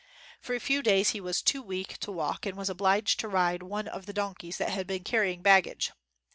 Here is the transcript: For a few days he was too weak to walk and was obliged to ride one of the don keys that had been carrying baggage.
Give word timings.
For 0.39 0.55
a 0.55 0.59
few 0.59 0.81
days 0.81 1.11
he 1.11 1.21
was 1.21 1.43
too 1.43 1.61
weak 1.61 1.99
to 1.99 2.11
walk 2.11 2.47
and 2.47 2.57
was 2.57 2.71
obliged 2.71 3.19
to 3.19 3.27
ride 3.27 3.61
one 3.61 3.87
of 3.87 4.07
the 4.07 4.13
don 4.13 4.33
keys 4.33 4.57
that 4.57 4.69
had 4.69 4.87
been 4.87 5.03
carrying 5.03 5.43
baggage. 5.43 5.91